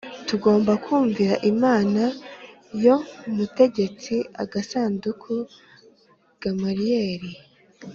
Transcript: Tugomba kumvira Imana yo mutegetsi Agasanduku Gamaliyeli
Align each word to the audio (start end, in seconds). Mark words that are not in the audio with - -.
Tugomba 0.27 0.71
kumvira 0.83 1.35
Imana 1.51 2.03
yo 2.83 2.95
mutegetsi 3.35 4.13
Agasanduku 4.43 5.31
Gamaliyeli 6.41 7.31